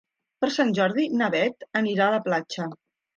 [0.43, 2.67] Per Sant Jordi na Bet anirà a la platja.